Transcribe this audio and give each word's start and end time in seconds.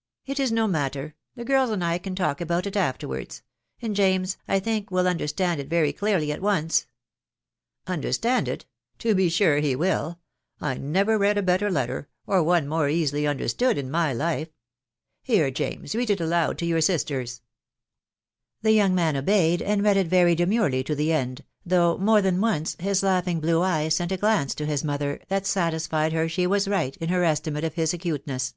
"It 0.26 0.40
is 0.40 0.50
no 0.50 0.66
matter 0.66 1.14
The 1.36 1.44
girls 1.44 1.70
and 1.70 1.84
I 1.84 1.98
can 1.98 2.16
talk 2.16 2.40
about 2.40 2.66
it 2.66 2.76
afterwards,.... 2.76 3.42
and 3.80 3.94
James, 3.94 4.36
I 4.48 4.58
think, 4.58 4.90
will 4.90 5.06
understand 5.06 5.60
it 5.60 5.68
very 5.68 5.92
clearly 5.92 6.32
at 6.32 6.40
once."" 6.42 6.86
Understand 7.98 8.48
it?.... 8.48 8.66
to 8.98 9.14
be 9.14 9.28
sure 9.28 9.60
he 9.60 9.76
will..... 9.76 10.18
I 10.60 10.74
never 10.74 11.24
*ead 11.24 11.38
a 11.38 11.42
better 11.44 11.70
letter, 11.70 12.08
or 12.26 12.42
one 12.42 12.66
more 12.66 12.88
easily 12.88 13.28
understood, 13.28 13.76
Vxt 13.76 13.92
taj 13.92 14.18
'feit*.— 14.18 14.50
Here, 15.22 15.52
James, 15.52 15.94
read 15.94 16.10
it 16.10 16.20
aloud 16.20 16.58
to 16.58 16.66
your 16.66 16.80
sisters*" 16.80 17.36
THB 17.36 17.38
WIDOW 17.38 17.46
BARNABT. 17.92 18.56
IIS 18.56 18.62
The 18.62 18.72
young 18.72 18.94
man 18.96 19.16
obeyed, 19.16 19.62
and 19.62 19.84
read 19.84 19.96
it 19.96 20.08
very 20.08 20.34
demurely 20.34 20.82
to 20.82 20.96
the 20.96 21.12
end, 21.12 21.44
though, 21.64 21.96
more 21.96 22.20
than 22.20 22.40
once, 22.40 22.74
his 22.80 23.04
laughing 23.04 23.38
blue 23.38 23.62
eye 23.62 23.88
sent 23.88 24.10
a 24.10 24.16
glance 24.16 24.52
to 24.56 24.66
his 24.66 24.82
mother 24.82 25.20
that 25.28 25.46
satisfied 25.46 26.12
her 26.12 26.28
she 26.28 26.44
was 26.44 26.66
right 26.66 26.96
in 26.96 27.10
her 27.10 27.22
estimate 27.22 27.62
of 27.62 27.74
his 27.74 27.94
acuteness. 27.94 28.56